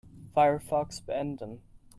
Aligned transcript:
Firefox 0.35 0.99
beenden. 0.99 1.61